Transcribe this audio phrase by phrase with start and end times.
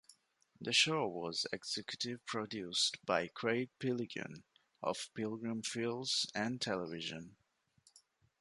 [0.59, 4.41] The show was executive produced by Craig Piligian
[4.81, 7.35] of Pilgrim Films and Television.